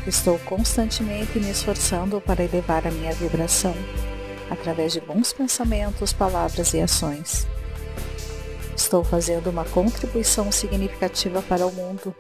Estou 0.07 0.39
constantemente 0.41 1.39
me 1.39 1.51
esforçando 1.51 2.21
para 2.21 2.45
elevar 2.45 2.87
a 2.87 2.91
minha 2.91 3.13
vibração 3.15 3.75
através 4.51 4.93
de 4.93 5.01
bons 5.01 5.33
pensamentos, 5.33 6.13
palavras 6.13 6.75
e 6.75 6.81
ações. 6.81 7.47
Estou 8.77 9.05
fazendo 9.05 9.51
uma 9.51 9.65
contribuição 9.65 10.51
significativa 10.51 11.43
para 11.43 11.67
o 11.67 11.73
mundo 11.73 12.15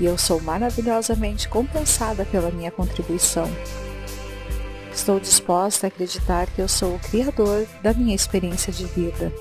e 0.00 0.04
eu 0.04 0.18
sou 0.18 0.40
maravilhosamente 0.40 1.48
compensada 1.48 2.24
pela 2.24 2.50
minha 2.50 2.70
contribuição. 2.70 3.50
Estou 4.92 5.20
disposta 5.20 5.86
a 5.86 5.88
acreditar 5.88 6.46
que 6.46 6.60
eu 6.60 6.68
sou 6.68 6.94
o 6.94 6.98
Criador 6.98 7.66
da 7.82 7.92
minha 7.92 8.14
experiência 8.14 8.72
de 8.72 8.86
vida. 8.86 9.32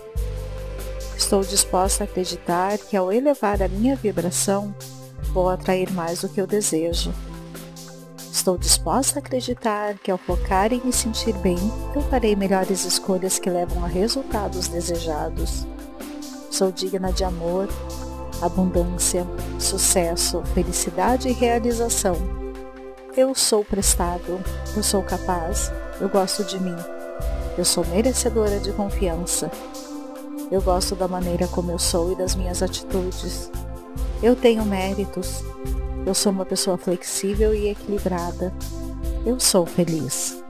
Estou 1.17 1.41
disposta 1.41 2.03
a 2.03 2.05
acreditar 2.05 2.77
que 2.77 2.95
ao 2.95 3.11
elevar 3.11 3.61
a 3.61 3.67
minha 3.67 3.95
vibração, 3.95 4.75
vou 5.33 5.49
atrair 5.49 5.89
mais 5.91 6.21
do 6.21 6.29
que 6.29 6.41
eu 6.41 6.45
desejo. 6.45 7.13
Estou 8.35 8.57
disposta 8.57 9.17
a 9.17 9.21
acreditar 9.21 9.97
que 9.97 10.11
ao 10.11 10.17
focar 10.17 10.73
em 10.73 10.81
me 10.83 10.91
sentir 10.91 11.33
bem, 11.37 11.57
eu 11.95 12.01
farei 12.01 12.35
melhores 12.35 12.83
escolhas 12.83 13.39
que 13.39 13.49
levam 13.49 13.85
a 13.85 13.87
resultados 13.87 14.67
desejados. 14.67 15.65
Sou 16.51 16.69
digna 16.69 17.13
de 17.13 17.23
amor, 17.23 17.69
abundância, 18.41 19.25
sucesso, 19.57 20.43
felicidade 20.53 21.29
e 21.29 21.31
realização. 21.31 22.17
Eu 23.15 23.33
sou 23.33 23.63
prestável, 23.63 24.41
eu 24.75 24.83
sou 24.83 25.01
capaz, 25.01 25.71
eu 26.01 26.09
gosto 26.09 26.43
de 26.43 26.59
mim. 26.59 26.75
Eu 27.57 27.63
sou 27.63 27.85
merecedora 27.85 28.59
de 28.59 28.73
confiança. 28.73 29.49
Eu 30.51 30.61
gosto 30.61 30.93
da 30.93 31.07
maneira 31.07 31.47
como 31.47 31.71
eu 31.71 31.79
sou 31.79 32.11
e 32.11 32.17
das 32.17 32.35
minhas 32.35 32.61
atitudes. 32.61 33.49
Eu 34.21 34.35
tenho 34.35 34.65
méritos. 34.65 35.41
Eu 36.05 36.13
sou 36.13 36.31
uma 36.31 36.45
pessoa 36.45 36.77
flexível 36.77 37.53
e 37.53 37.69
equilibrada. 37.69 38.53
Eu 39.25 39.39
sou 39.39 39.65
feliz. 39.65 40.44